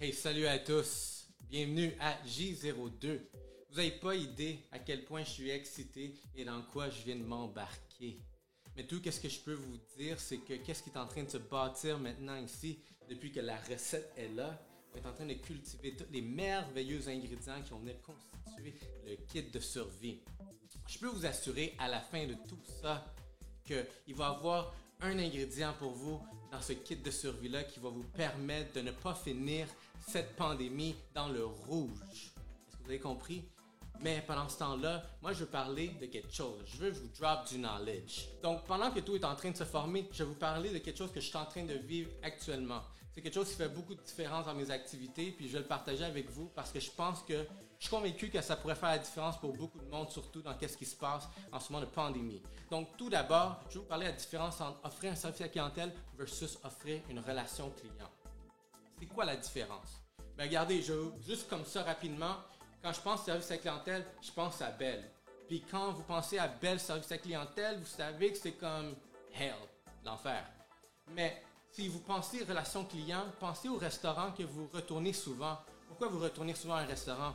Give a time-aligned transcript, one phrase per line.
[0.00, 1.26] Hey, salut à tous.
[1.50, 3.18] Bienvenue à J02.
[3.68, 7.16] Vous n'avez pas idée à quel point je suis excité et dans quoi je viens
[7.16, 8.20] de m'embarquer.
[8.76, 11.24] Mais tout ce que je peux vous dire, c'est que qu'est-ce qui est en train
[11.24, 12.78] de se bâtir maintenant ici,
[13.10, 14.64] depuis que la recette est là,
[14.94, 18.74] on est en train de cultiver tous les merveilleux ingrédients qui vont venir constituer
[19.04, 20.20] le kit de survie.
[20.86, 23.04] Je peux vous assurer à la fin de tout ça
[23.64, 26.20] qu'il va y avoir un ingrédient pour vous
[26.50, 29.66] dans ce kit de survie-là qui va vous permettre de ne pas finir
[30.08, 32.00] cette pandémie dans le rouge.
[32.10, 33.44] Est-ce que vous avez compris?
[34.00, 36.64] Mais pendant ce temps-là, moi, je veux parler de quelque chose.
[36.66, 38.28] Je veux vous drop du knowledge.
[38.42, 40.78] Donc, pendant que tout est en train de se former, je vais vous parler de
[40.78, 42.80] quelque chose que je suis en train de vivre actuellement.
[43.12, 45.66] C'est quelque chose qui fait beaucoup de différence dans mes activités, puis je vais le
[45.66, 47.34] partager avec vous parce que je pense que
[47.78, 50.54] je suis convaincu que ça pourrait faire la différence pour beaucoup de monde, surtout dans
[50.54, 52.40] qu'est-ce qui se passe en ce moment de pandémie.
[52.70, 55.48] Donc, tout d'abord, je vais vous parler de la différence entre offrir un service à
[55.48, 58.08] clientèle versus offrir une relation client.
[58.98, 60.02] C'est quoi la différence?
[60.36, 60.92] Ben, regardez, je,
[61.26, 62.36] juste comme ça rapidement,
[62.82, 65.10] quand je pense service à clientèle, je pense à Belle.
[65.46, 68.94] Puis quand vous pensez à Belle service à clientèle, vous savez que c'est comme
[69.34, 69.54] hell,
[70.04, 70.44] l'enfer.
[71.14, 75.56] Mais si vous pensez relation client, pensez au restaurant que vous retournez souvent.
[75.86, 77.34] Pourquoi vous retournez souvent à un restaurant?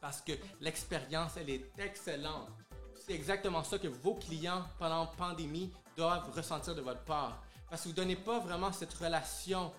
[0.00, 2.48] Parce que l'expérience, elle est excellente.
[2.94, 7.42] C'est exactement ça que vos clients, pendant la pandémie, doivent ressentir de votre part.
[7.68, 9.72] Parce que vous ne donnez pas vraiment cette relation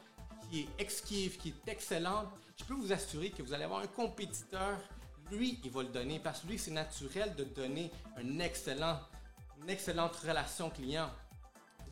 [0.50, 3.88] qui est exquive, qui est excellente, je peux vous assurer que vous allez avoir un
[3.88, 4.78] compétiteur,
[5.32, 9.00] lui, il va le donner parce que lui, c'est naturel de donner un excellent,
[9.62, 11.10] une excellente relation client.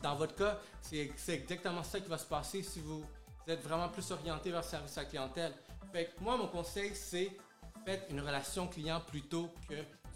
[0.02, 3.04] Dans votre cas, c'est exactement ça qui va se passer si vous,
[3.46, 5.52] êtes vraiment plus orienté vers le service à clientèle.
[5.92, 7.36] Fait que moi, mon conseil, c'est
[7.84, 9.74] faites une relation client plutôt que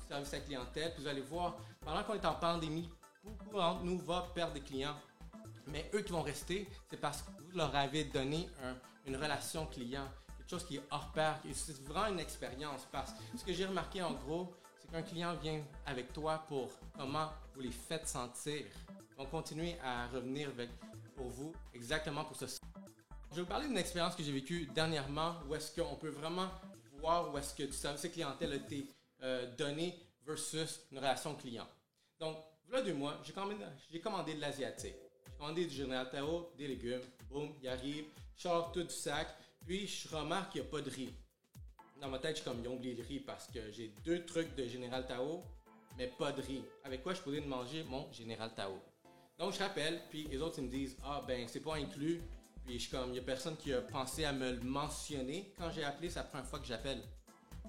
[0.08, 0.92] service à clientèle.
[0.98, 2.88] Vous allez voir, pendant qu'on est en pandémie,
[3.22, 4.96] beaucoup d'entre nous vont perdre des clients.
[5.68, 8.48] Mais eux qui vont rester, c'est parce que vous leur avez donné
[9.06, 10.08] une relation client
[10.48, 11.38] chose qui est hors pair.
[11.52, 15.34] C'est vraiment une expérience parce que ce que j'ai remarqué en gros, c'est qu'un client
[15.36, 18.64] vient avec toi pour comment vous les faites sentir.
[19.18, 20.50] On continue à revenir
[21.14, 22.46] pour vous exactement pour ce.
[23.30, 26.48] Je vais vous parler d'une expérience que j'ai vécue dernièrement où est-ce qu'on peut vraiment
[26.98, 28.88] voir où est-ce que du service clientèle a été
[29.22, 29.46] euh,
[30.24, 31.66] versus une relation client.
[32.18, 32.36] Donc,
[32.66, 33.20] voilà deux mois,
[33.90, 34.94] j'ai commandé de l'asiatique.
[35.38, 37.00] Commandé du Général Tao, des légumes,
[37.30, 38.06] boum, il arrive,
[38.36, 39.28] je sors tout du sac,
[39.64, 41.14] puis je remarque qu'il n'y a pas de riz.
[42.00, 44.24] Dans ma tête, je suis comme, ils ont oublié le riz parce que j'ai deux
[44.26, 45.44] trucs de Général Tao,
[45.96, 46.64] mais pas de riz.
[46.82, 48.82] Avec quoi je pouvais manger mon Général Tao.
[49.38, 52.20] Donc je rappelle, puis les autres ils me disent, ah ben c'est pas inclus.
[52.66, 55.54] Puis je suis comme, il n'y a personne qui a pensé à me le mentionner.
[55.56, 57.00] Quand j'ai appelé, c'est la première fois que j'appelle.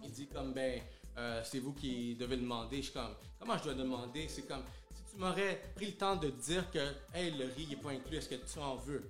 [0.03, 0.81] Il dit comme, ben
[1.17, 2.77] euh, c'est vous qui devez le demander.
[2.77, 4.27] Je suis comme, comment je dois demander?
[4.27, 4.63] C'est comme,
[5.09, 8.29] tu m'aurais pris le temps de dire que, hey, le riz n'est pas inclus, est-ce
[8.29, 9.09] que tu en veux?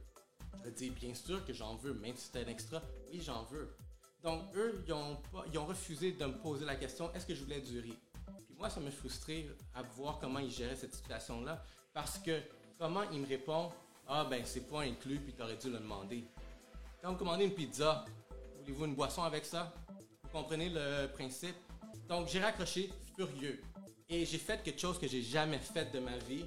[0.63, 3.75] Je dis bien sûr que j'en veux, même si c'était un extra, oui, j'en veux.
[4.23, 7.79] Donc, eux, ils ont, refusé de me poser la question est-ce que je voulais du
[7.79, 7.97] riz?
[8.45, 12.41] Puis moi, ça me frustrait à voir comment ils géraient cette situation-là, parce que
[12.77, 13.71] comment ils me répondent
[14.11, 16.23] ah, ben, c'est pas inclus, puis tu aurais dû le demander.
[16.99, 18.03] Quand vous commandez une pizza,
[18.57, 19.71] voulez-vous une boisson avec ça?
[20.23, 21.55] Vous comprenez le principe?
[22.07, 23.61] Donc, j'ai raccroché furieux.
[24.09, 26.45] Et j'ai fait quelque chose que j'ai jamais fait de ma vie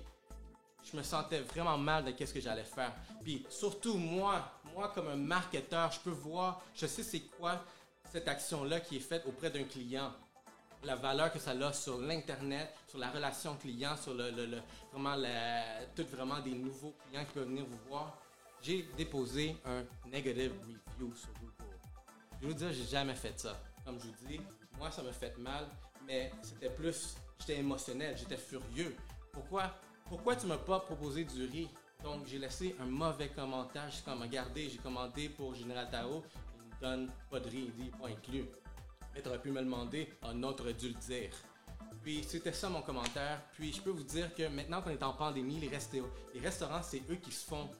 [0.91, 2.93] je me sentais vraiment mal de qu'est-ce que j'allais faire.
[3.23, 7.65] Puis surtout moi, moi comme un marketeur, je peux voir, je sais c'est quoi
[8.11, 10.13] cette action-là qui est faite auprès d'un client.
[10.85, 14.59] La valeur que ça a sur l'internet, sur la relation client, sur le,
[14.93, 15.17] vraiment
[15.95, 18.19] tout vraiment des nouveaux clients qui peuvent venir vous voir.
[18.61, 21.77] J'ai déposé un negative review sur Google.
[22.41, 23.57] Je vous dire, j'ai jamais fait ça.
[23.85, 24.41] Comme je vous dis,
[24.77, 25.69] moi ça me fait mal,
[26.05, 28.95] mais c'était plus, j'étais émotionnel, j'étais furieux.
[29.33, 29.75] Pourquoi?
[30.09, 31.69] Pourquoi tu m'as pas proposé du riz?
[32.03, 33.89] Donc, j'ai laissé un mauvais commentaire.
[33.89, 36.23] Je suis comme, regardez, j'ai commandé pour Général Tao.
[36.55, 38.47] Il me donne pas de riz, il dit pas inclus.
[39.15, 40.13] Mais tu aurais pu me demander.
[40.35, 41.31] Non, tu aurais dû le dire.
[42.03, 43.41] Puis, c'était ça mon commentaire.
[43.55, 45.71] Puis, je peux vous dire que maintenant qu'on est en pandémie, les,
[46.35, 47.71] les restaurants, c'est eux qui se font,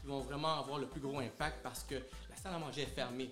[0.00, 2.86] qui vont vraiment avoir le plus gros impact parce que la salle à manger est
[2.86, 3.30] fermée.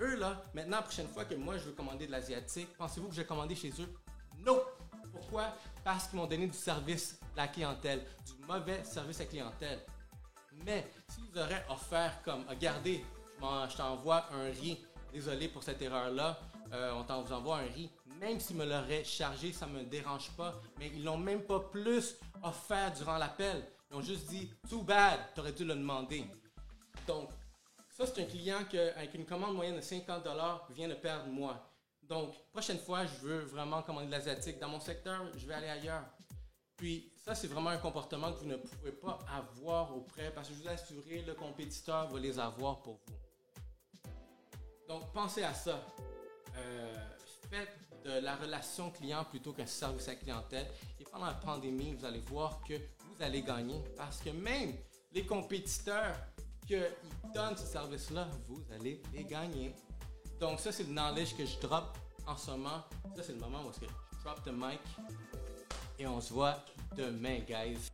[0.00, 3.14] Eux, là, maintenant, la prochaine fois que moi, je veux commander de l'asiatique, pensez-vous que
[3.14, 3.92] je vais commander chez eux?
[4.38, 4.60] Non!
[5.28, 5.52] Pourquoi?
[5.82, 9.80] Parce qu'ils m'ont donné du service à la clientèle, du mauvais service à la clientèle.
[10.64, 13.04] Mais s'ils auraient offert comme, regardez,
[13.40, 14.78] je t'envoie un riz,
[15.12, 16.38] désolé pour cette erreur-là,
[16.72, 17.90] euh, on t'en vous envoie un riz,
[18.20, 21.60] même s'ils me l'auraient chargé, ça ne me dérange pas, mais ils l'ont même pas
[21.60, 23.64] plus offert durant l'appel.
[23.90, 26.24] Ils ont juste dit, too bad, tu aurais dû le demander.
[27.06, 27.30] Donc,
[27.90, 30.26] ça, c'est un client qui, avec une commande moyenne de 50
[30.70, 31.68] vient de perdre moi.
[32.08, 34.58] Donc, prochaine fois, je veux vraiment commander de l'asiatique.
[34.58, 36.04] Dans mon secteur, je vais aller ailleurs.
[36.76, 40.54] Puis, ça, c'est vraiment un comportement que vous ne pouvez pas avoir auprès, parce que
[40.54, 43.14] je vous assure, le compétiteur va les avoir pour vous.
[44.88, 45.80] Donc, pensez à ça.
[46.56, 46.94] Euh,
[47.50, 50.66] faites de la relation client plutôt qu'un service à clientèle.
[51.00, 54.74] Et pendant la pandémie, vous allez voir que vous allez gagner parce que même
[55.12, 56.16] les compétiteurs
[56.66, 56.76] qui
[57.34, 59.74] donnent ce service-là, vous allez les gagner.
[60.40, 61.96] Donc, ça, c'est le knowledge que je drop
[62.26, 62.84] en ce moment.
[63.16, 63.86] Ça, c'est le moment où je
[64.22, 64.80] drop the mic.
[65.98, 66.58] Et on se voit
[66.96, 67.90] demain, guys.